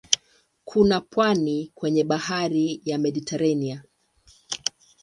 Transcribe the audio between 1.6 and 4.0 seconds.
kwenye bahari ya Mediteranea.